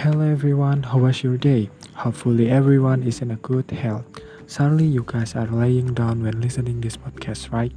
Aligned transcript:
Hello 0.00 0.24
everyone, 0.24 0.82
how 0.82 0.96
was 0.96 1.22
your 1.22 1.36
day? 1.36 1.68
Hopefully 1.92 2.50
everyone 2.50 3.02
is 3.02 3.20
in 3.20 3.32
a 3.32 3.36
good 3.36 3.70
health. 3.70 4.06
Surely 4.48 4.86
you 4.86 5.04
guys 5.06 5.36
are 5.36 5.46
laying 5.48 5.92
down 5.92 6.22
when 6.22 6.40
listening 6.40 6.80
this 6.80 6.96
podcast, 6.96 7.52
right? 7.52 7.70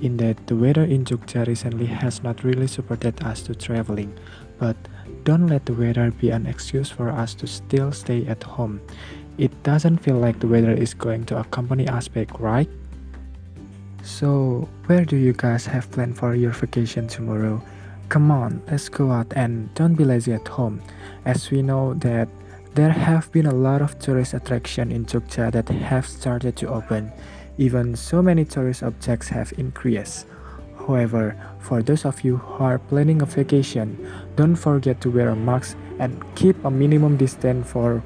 In 0.00 0.16
that 0.18 0.46
the 0.46 0.54
weather 0.54 0.84
in 0.84 1.04
Jogja 1.04 1.44
recently 1.48 1.86
has 1.86 2.22
not 2.22 2.44
really 2.44 2.68
supported 2.68 3.20
us 3.24 3.42
to 3.50 3.56
traveling, 3.56 4.16
but 4.56 4.76
don't 5.24 5.48
let 5.48 5.66
the 5.66 5.72
weather 5.72 6.12
be 6.12 6.30
an 6.30 6.46
excuse 6.46 6.90
for 6.90 7.10
us 7.10 7.34
to 7.34 7.48
still 7.48 7.90
stay 7.90 8.24
at 8.28 8.44
home. 8.44 8.80
It 9.36 9.50
doesn't 9.64 9.98
feel 9.98 10.18
like 10.18 10.38
the 10.38 10.46
weather 10.46 10.70
is 10.70 10.94
going 10.94 11.24
to 11.26 11.40
accompany 11.40 11.88
us 11.88 12.06
back, 12.06 12.38
right? 12.38 12.70
So, 14.04 14.68
where 14.86 15.04
do 15.04 15.16
you 15.16 15.32
guys 15.32 15.66
have 15.66 15.90
planned 15.90 16.16
for 16.16 16.36
your 16.36 16.52
vacation 16.52 17.08
tomorrow? 17.08 17.60
Come 18.08 18.30
on, 18.30 18.62
let's 18.70 18.88
go 18.88 19.10
out 19.10 19.32
and 19.34 19.74
don't 19.74 19.94
be 19.94 20.04
lazy 20.04 20.32
at 20.32 20.46
home, 20.46 20.82
as 21.24 21.50
we 21.50 21.62
know 21.62 21.94
that 21.94 22.28
there 22.74 22.90
have 22.90 23.30
been 23.32 23.46
a 23.46 23.54
lot 23.54 23.82
of 23.82 23.98
tourist 23.98 24.34
attraction 24.34 24.92
in 24.92 25.04
Jogja 25.04 25.50
that 25.50 25.68
have 25.68 26.06
started 26.06 26.54
to 26.56 26.68
open. 26.68 27.12
Even 27.58 27.96
so 27.96 28.22
many 28.22 28.44
tourist 28.44 28.82
objects 28.82 29.28
have 29.28 29.52
increased. 29.58 30.26
However, 30.76 31.36
for 31.60 31.82
those 31.82 32.04
of 32.04 32.22
you 32.22 32.36
who 32.36 32.64
are 32.64 32.78
planning 32.78 33.22
a 33.22 33.26
vacation, 33.26 33.98
don't 34.36 34.56
forget 34.56 35.00
to 35.00 35.10
wear 35.10 35.30
a 35.30 35.36
mask 35.36 35.76
and 35.98 36.22
keep 36.34 36.62
a 36.64 36.70
minimum 36.70 37.16
distance 37.16 37.70
for 37.70 38.02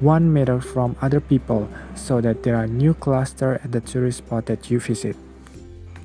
one 0.00 0.32
meter 0.32 0.60
from 0.60 0.96
other 1.00 1.20
people 1.20 1.68
so 1.94 2.20
that 2.20 2.42
there 2.42 2.56
are 2.56 2.66
new 2.66 2.94
cluster 2.94 3.60
at 3.62 3.72
the 3.72 3.80
tourist 3.80 4.18
spot 4.18 4.46
that 4.46 4.70
you 4.70 4.80
visit. 4.80 5.16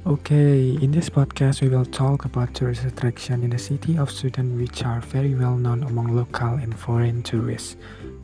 Okay, 0.05 0.75
in 0.83 0.91
this 0.91 1.09
podcast 1.09 1.61
we 1.61 1.69
will 1.69 1.85
talk 1.85 2.25
about 2.25 2.53
tourist 2.53 2.83
attraction 2.83 3.41
in 3.41 3.51
the 3.51 3.57
city 3.57 3.97
of 3.97 4.11
Sudan 4.11 4.59
which 4.59 4.83
are 4.83 4.99
very 4.99 5.33
well 5.33 5.55
known 5.55 5.81
among 5.83 6.13
local 6.13 6.59
and 6.59 6.77
foreign 6.77 7.23
tourists. 7.23 7.77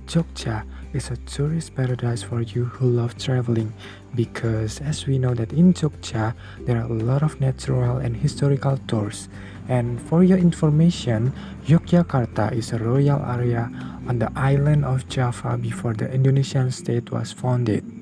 Jogja 0.05 0.65
is 0.91 1.09
a 1.09 1.15
tourist 1.23 1.73
paradise 1.75 2.21
for 2.21 2.41
you 2.41 2.65
who 2.65 2.89
love 2.89 3.17
traveling 3.17 3.71
because 4.13 4.81
as 4.81 5.07
we 5.07 5.17
know 5.17 5.33
that 5.33 5.53
in 5.53 5.73
Jogja 5.73 6.35
there 6.65 6.75
are 6.75 6.91
a 6.91 6.99
lot 6.99 7.23
of 7.23 7.39
natural 7.39 7.95
and 8.03 8.17
historical 8.17 8.77
tours. 8.87 9.29
And 9.69 10.01
for 10.01 10.21
your 10.25 10.37
information, 10.37 11.31
Yogyakarta 11.65 12.51
is 12.51 12.73
a 12.73 12.79
royal 12.79 13.23
area 13.23 13.71
on 14.05 14.19
the 14.19 14.29
island 14.35 14.83
of 14.83 15.07
Java 15.07 15.57
before 15.57 15.93
the 15.93 16.11
Indonesian 16.11 16.71
state 16.71 17.09
was 17.09 17.31
founded. 17.31 17.98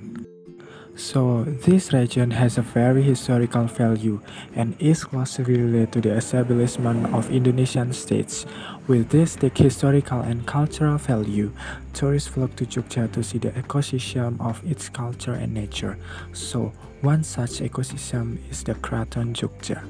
So, 0.98 1.44
this 1.44 1.94
region 1.94 2.32
has 2.32 2.58
a 2.58 2.64
very 2.64 3.04
historical 3.04 3.66
value 3.66 4.20
and 4.56 4.76
is 4.80 5.04
closely 5.04 5.46
related 5.46 5.94
to 5.94 6.02
the 6.02 6.14
establishment 6.18 7.14
of 7.14 7.30
Indonesian 7.30 7.94
states. 7.94 8.48
With 8.88 9.10
this 9.10 9.36
thick 9.36 9.56
historical 9.56 10.22
and 10.22 10.44
cultural 10.48 10.98
value, 10.98 11.52
tourists 11.94 12.30
flock 12.30 12.56
to 12.56 12.66
Jogja 12.66 13.14
to 13.14 13.22
see 13.22 13.38
the 13.38 13.52
ecosystem 13.52 14.42
of 14.42 14.60
its 14.66 14.90
culture 14.90 15.34
and 15.34 15.54
nature. 15.54 16.00
So, 16.34 16.74
one 17.02 17.24
such 17.24 17.62
ecosystem 17.62 18.40
is 18.50 18.64
the 18.64 18.74
Kraton 18.74 19.36
Jogja. 19.36 19.84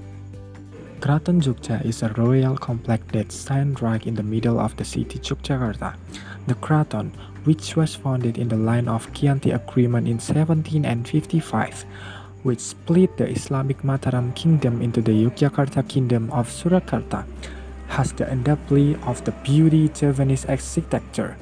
Kraton 0.99 1.39
Jogja 1.39 1.85
is 1.85 2.03
a 2.03 2.09
royal 2.17 2.57
complex 2.57 3.05
that 3.13 3.31
stands 3.31 3.81
right 3.81 4.05
in 4.05 4.15
the 4.15 4.23
middle 4.23 4.59
of 4.59 4.75
the 4.75 4.83
city 4.83 5.19
Yogyakarta. 5.19 5.95
The 6.47 6.55
Kraton, 6.55 7.13
which 7.47 7.77
was 7.77 7.95
founded 7.95 8.37
in 8.37 8.49
the 8.49 8.57
line 8.57 8.89
of 8.89 9.07
Giyanti 9.13 9.55
Agreement 9.55 10.05
in 10.05 10.19
1755, 10.19 11.85
which 12.43 12.59
split 12.59 13.15
the 13.15 13.25
Islamic 13.25 13.83
Mataram 13.83 14.35
Kingdom 14.35 14.81
into 14.81 15.01
the 15.01 15.13
Yogyakarta 15.13 15.87
Kingdom 15.87 16.29
of 16.31 16.49
Surakarta, 16.49 17.23
has 17.87 18.11
the 18.11 18.29
endowment 18.29 19.01
of 19.07 19.23
the 19.23 19.31
beauty 19.47 19.87
Javanese 19.87 20.45
architecture 20.45 21.37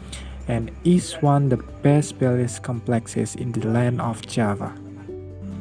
and 0.47 0.69
is 0.83 1.13
one 1.21 1.45
of 1.45 1.49
the 1.49 1.57
best 1.81 2.19
palace 2.19 2.59
complexes 2.59 3.33
in 3.33 3.51
the 3.51 3.67
land 3.67 3.99
of 3.99 4.21
Java. 4.27 4.71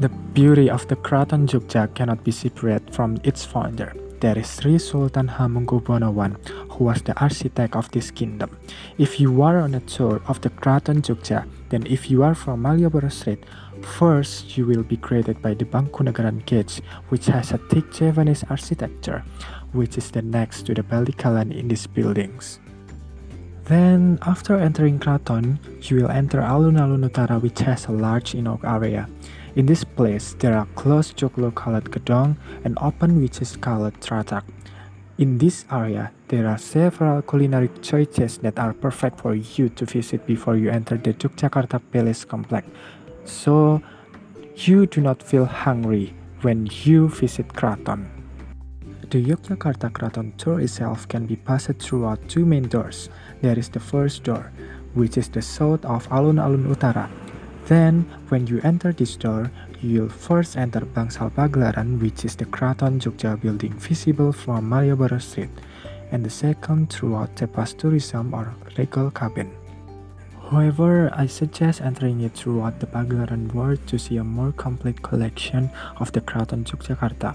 The 0.00 0.10
beauty 0.34 0.68
of 0.68 0.86
the 0.88 0.96
Kraton 0.96 1.46
Jogja 1.46 1.88
cannot 1.94 2.22
be 2.22 2.32
separated 2.32 2.94
from 2.94 3.18
its 3.24 3.46
founder. 3.46 3.94
There 4.20 4.38
is 4.38 4.48
Sri 4.48 4.78
Sultan 4.78 5.28
Hamengkubuwono 5.28 6.10
I, 6.18 6.28
who 6.72 6.84
was 6.84 7.02
the 7.02 7.18
architect 7.20 7.76
of 7.76 7.90
this 7.90 8.10
kingdom. 8.10 8.56
If 8.96 9.20
you 9.20 9.42
are 9.42 9.60
on 9.60 9.74
a 9.74 9.80
tour 9.80 10.22
of 10.26 10.40
the 10.40 10.50
Kraton 10.50 11.02
Jogja, 11.02 11.46
then 11.68 11.86
if 11.86 12.10
you 12.10 12.22
are 12.22 12.34
from 12.34 12.62
Malioboro 12.62 13.12
Street, 13.12 13.44
first 13.82 14.56
you 14.56 14.64
will 14.64 14.82
be 14.82 14.96
greeted 14.96 15.42
by 15.42 15.52
the 15.54 15.66
Bangkunagaran 15.66 16.46
Gate, 16.46 16.80
which 17.10 17.26
has 17.26 17.52
a 17.52 17.58
thick 17.58 17.90
Javanese 17.92 18.44
architecture, 18.48 19.22
which 19.72 19.98
is 19.98 20.10
the 20.10 20.22
next 20.22 20.64
to 20.66 20.74
the 20.74 20.82
Baligalan 20.82 21.52
in 21.52 21.68
these 21.68 21.86
buildings. 21.86 22.60
Then, 23.64 24.18
after 24.22 24.58
entering 24.58 24.98
Kraton, 24.98 25.58
you 25.82 25.96
will 25.96 26.10
enter 26.10 26.40
Alun-Alun 26.40 27.08
Utara, 27.08 27.40
which 27.40 27.60
has 27.60 27.86
a 27.86 27.92
large 27.92 28.34
indoor 28.34 28.60
area. 28.64 29.08
In 29.56 29.66
this 29.66 29.84
place, 29.84 30.34
there 30.40 30.58
are 30.58 30.66
closed 30.74 31.14
called 31.54 31.90
gedong 31.90 32.36
and 32.64 32.76
open 32.82 33.22
which 33.22 33.40
is 33.40 33.54
called 33.54 33.94
tratak. 34.00 34.42
In 35.16 35.38
this 35.38 35.64
area, 35.70 36.10
there 36.26 36.48
are 36.48 36.58
several 36.58 37.22
culinary 37.22 37.70
choices 37.80 38.38
that 38.38 38.58
are 38.58 38.72
perfect 38.72 39.20
for 39.20 39.36
you 39.36 39.68
to 39.68 39.86
visit 39.86 40.26
before 40.26 40.56
you 40.56 40.70
enter 40.70 40.96
the 40.96 41.14
Yogyakarta 41.14 41.80
Palace 41.92 42.24
complex. 42.24 42.66
So, 43.24 43.80
you 44.56 44.86
do 44.86 45.00
not 45.00 45.22
feel 45.22 45.44
hungry 45.44 46.14
when 46.42 46.68
you 46.82 47.08
visit 47.08 47.46
Kraton. 47.54 48.10
The 49.10 49.22
Yogyakarta 49.22 49.92
Kraton 49.92 50.36
tour 50.36 50.58
itself 50.58 51.06
can 51.06 51.26
be 51.26 51.36
passed 51.36 51.78
throughout 51.78 52.28
two 52.28 52.44
main 52.44 52.66
doors. 52.66 53.08
There 53.40 53.56
is 53.56 53.68
the 53.68 53.78
first 53.78 54.24
door, 54.24 54.50
which 54.94 55.16
is 55.16 55.28
the 55.28 55.42
south 55.42 55.84
of 55.84 56.08
Alun-Alun 56.08 56.66
Utara, 56.66 57.08
then, 57.66 58.06
when 58.28 58.46
you 58.46 58.60
enter 58.62 58.92
this 58.92 59.16
door, 59.16 59.50
you'll 59.80 60.08
first 60.08 60.56
enter 60.56 60.80
Bangsal 60.80 61.30
Pagelaran, 61.32 62.00
which 62.00 62.24
is 62.24 62.36
the 62.36 62.44
Kraton 62.44 63.00
Jogja 63.00 63.40
building 63.40 63.72
visible 63.74 64.32
from 64.32 64.68
Malioboro 64.68 65.20
Street, 65.20 65.50
and 66.10 66.24
the 66.24 66.30
second 66.30 66.90
throughout 66.90 67.34
Tepas 67.36 67.76
Tourism 67.76 68.34
or 68.34 68.54
Regol 68.76 69.12
Keben. 69.12 69.50
However, 70.50 71.10
I 71.16 71.26
suggest 71.26 71.80
entering 71.80 72.20
it 72.20 72.34
throughout 72.34 72.78
the 72.78 72.86
Pagelaran 72.86 73.52
Ward 73.54 73.86
to 73.88 73.98
see 73.98 74.18
a 74.18 74.24
more 74.24 74.52
complete 74.52 75.02
collection 75.02 75.70
of 75.98 76.12
the 76.12 76.20
Kraton 76.20 76.64
Yogyakarta. 76.64 77.34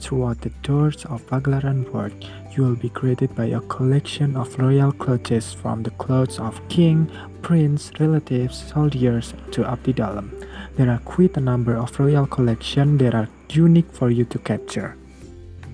Throughout 0.00 0.40
the 0.40 0.50
doors 0.62 1.04
of 1.06 1.26
Pagelaran 1.26 1.92
Ward, 1.92 2.14
you 2.52 2.62
will 2.62 2.76
be 2.76 2.88
greeted 2.88 3.34
by 3.34 3.46
a 3.46 3.60
collection 3.60 4.36
of 4.36 4.58
royal 4.58 4.92
clothes 4.92 5.52
from 5.52 5.82
the 5.82 5.90
clothes 5.90 6.38
of 6.38 6.66
king, 6.68 7.10
prince, 7.42 7.90
relatives, 7.98 8.70
soldiers 8.72 9.34
to 9.50 9.64
Abdi 9.64 9.92
Dalem. 9.92 10.30
There 10.76 10.88
are 10.90 11.00
quite 11.00 11.36
a 11.36 11.40
number 11.40 11.76
of 11.76 11.98
royal 11.98 12.26
collections 12.26 13.00
that 13.00 13.14
are 13.14 13.28
unique 13.50 13.92
for 13.92 14.10
you 14.10 14.24
to 14.26 14.38
capture. 14.38 14.96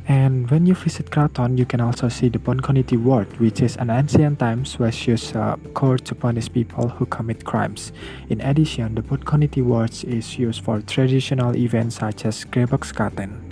And 0.07 0.51
when 0.51 0.67
you 0.67 0.75
visit 0.75 1.11
Kraton, 1.11 1.57
you 1.57 1.65
can 1.65 1.81
also 1.81 2.09
see 2.09 2.29
the 2.29 2.39
Pancaniti 2.39 3.03
Ward, 3.03 3.41
which 3.41 3.63
is 3.63 3.77
an 3.77 3.89
ancient 3.89 4.39
times 4.39 4.77
used 5.07 5.35
a 5.35 5.59
court 5.73 6.05
to 6.07 6.15
punish 6.15 6.53
people 6.53 6.89
who 6.89 7.07
commit 7.07 7.45
crimes. 7.45 7.93
In 8.29 8.41
addition, 8.43 8.97
the 8.97 9.03
Pancaniti 9.03 9.63
Ward 9.63 9.93
is 10.05 10.39
used 10.39 10.63
for 10.63 10.83
traditional 10.83 11.57
events 11.57 11.97
such 11.97 12.27
as 12.27 12.45
Grebeg 12.45 12.85
Sekaten. 12.85 13.44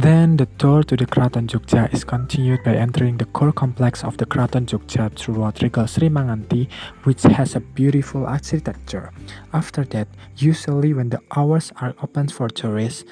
Then 0.00 0.38
the 0.38 0.46
tour 0.56 0.82
to 0.84 0.96
the 0.96 1.04
Kraton 1.04 1.46
Jogja 1.46 1.92
is 1.92 2.04
continued 2.04 2.64
by 2.64 2.74
entering 2.74 3.18
the 3.18 3.26
core 3.26 3.52
complex 3.52 4.02
of 4.02 4.16
the 4.16 4.24
Kraton 4.24 4.64
Jogja 4.64 5.14
throughout 5.14 5.56
Regol 5.56 5.86
Sri 5.86 6.08
Manganti, 6.08 6.70
which 7.04 7.22
has 7.24 7.54
a 7.54 7.60
beautiful 7.60 8.24
architecture. 8.24 9.12
After 9.52 9.84
that, 9.92 10.08
usually 10.36 10.94
when 10.94 11.10
the 11.10 11.20
hours 11.36 11.70
are 11.82 11.94
open 12.02 12.28
for 12.28 12.48
tourists, 12.48 13.04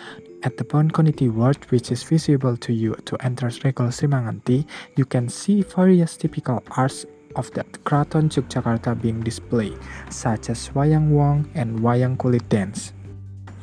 at 0.43 0.57
the 0.57 0.65
Pancaniti 0.65 1.31
Ward, 1.31 1.59
which 1.71 1.93
is 1.93 2.03
visible 2.03 2.57
to 2.57 2.73
you 2.73 2.95
to 3.05 3.23
enter 3.23 3.49
Regol 3.49 3.93
Sri 3.93 4.09
Manganti, 4.09 4.65
you 4.97 5.05
can 5.05 5.29
see 5.29 5.61
various 5.61 6.17
typical 6.17 6.63
arts 6.71 7.05
of 7.37 7.51
the 7.53 7.65
Kraton 7.85 8.31
Yogyakarta 8.31 8.99
being 8.99 9.21
displayed, 9.21 9.77
such 10.09 10.49
as 10.49 10.71
Wayang 10.71 11.11
Wong 11.11 11.51
and 11.55 11.81
Wayang 11.81 12.17
Kulit 12.17 12.49
Dance. 12.49 12.95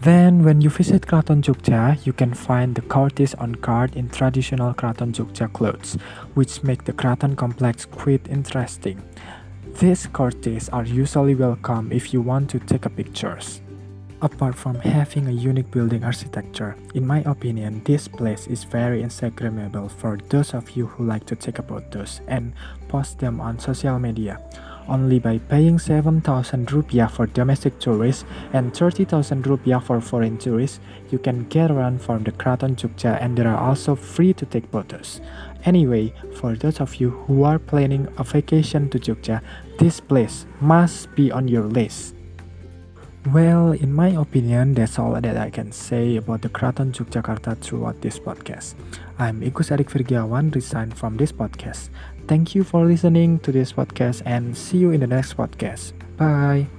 Then, 0.05 0.43
when 0.43 0.61
you 0.61 0.69
visit 0.69 1.07
Kraton 1.07 1.41
Jogja, 1.41 2.05
you 2.05 2.13
can 2.13 2.31
find 2.35 2.75
the 2.75 2.83
courtiers 2.83 3.33
on 3.33 3.53
guard 3.53 3.95
in 3.95 4.07
traditional 4.07 4.71
Kraton 4.71 5.11
Jogja 5.11 5.51
clothes, 5.51 5.97
which 6.35 6.61
make 6.61 6.83
the 6.83 6.93
Kraton 6.93 7.35
complex 7.35 7.85
quite 7.85 8.27
interesting. 8.29 9.01
These 9.79 10.05
courtiers 10.13 10.69
are 10.69 10.85
usually 10.85 11.33
welcome 11.33 11.91
if 11.91 12.13
you 12.13 12.21
want 12.21 12.51
to 12.51 12.59
take 12.59 12.85
a 12.85 12.89
pictures. 12.91 13.61
Apart 14.21 14.53
from 14.53 14.75
having 14.75 15.27
a 15.27 15.31
unique 15.31 15.71
building 15.71 16.03
architecture, 16.03 16.75
in 16.93 17.07
my 17.07 17.21
opinion, 17.21 17.81
this 17.83 18.07
place 18.07 18.45
is 18.45 18.63
very 18.63 19.01
Instagrammable 19.01 19.89
for 19.89 20.19
those 20.29 20.53
of 20.53 20.69
you 20.77 20.85
who 20.85 21.03
like 21.03 21.25
to 21.25 21.35
take 21.35 21.57
photos 21.65 22.21
and 22.27 22.53
post 22.89 23.17
them 23.17 23.41
on 23.41 23.57
social 23.57 23.97
media. 23.97 24.39
Only 24.87 25.19
by 25.19 25.37
paying 25.37 25.79
7,000 25.79 26.67
rupiah 26.67 27.09
for 27.09 27.25
domestic 27.27 27.79
tourists 27.79 28.25
and 28.53 28.75
30,000 28.75 29.43
rupiah 29.43 29.81
for 29.81 30.01
foreign 30.01 30.37
tourists, 30.37 30.79
you 31.11 31.17
can 31.17 31.43
get 31.45 31.71
around 31.71 32.01
from 32.01 32.23
the 32.23 32.31
Kraton 32.31 32.75
Jogja 32.75 33.21
and 33.21 33.37
there 33.37 33.47
are 33.47 33.57
also 33.57 33.95
free 33.95 34.33
to 34.33 34.45
take 34.45 34.71
photos. 34.71 35.21
Anyway, 35.65 36.13
for 36.35 36.55
those 36.55 36.79
of 36.79 36.95
you 36.95 37.09
who 37.09 37.43
are 37.43 37.59
planning 37.59 38.07
a 38.17 38.23
vacation 38.23 38.89
to 38.89 38.99
Jogja, 38.99 39.41
this 39.79 39.99
place 39.99 40.45
must 40.61 41.13
be 41.15 41.31
on 41.31 41.47
your 41.47 41.63
list. 41.63 42.15
Well, 43.33 43.71
in 43.71 43.91
my 43.91 44.09
opinion, 44.09 44.75
that's 44.75 44.99
all 44.99 45.19
that 45.19 45.35
I 45.35 45.49
can 45.49 45.71
say 45.71 46.17
about 46.17 46.43
the 46.43 46.49
Kraton 46.49 46.91
Yogyakarta 46.93 47.57
throughout 47.57 47.99
this 48.01 48.19
podcast. 48.19 48.75
I'm 49.17 49.41
Ikus 49.41 49.73
Adik 49.73 49.89
Virgiawan, 49.89 50.53
resigned 50.53 50.95
from 50.95 51.17
this 51.17 51.31
podcast. 51.31 51.89
Thank 52.27 52.53
you 52.53 52.63
for 52.63 52.85
listening 52.85 53.39
to 53.39 53.51
this 53.51 53.73
podcast 53.73 54.21
and 54.25 54.55
see 54.55 54.77
you 54.77 54.91
in 54.91 54.99
the 54.99 55.07
next 55.07 55.37
podcast. 55.37 55.93
Bye. 56.21 56.69